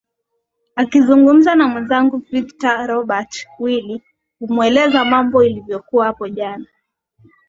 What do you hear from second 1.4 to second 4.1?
na mwenzangu victor robert willi